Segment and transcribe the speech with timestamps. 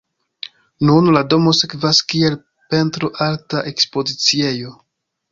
[0.89, 2.37] Nun la domo servas kiel
[2.73, 4.73] pentro-arta ekspoziciejo.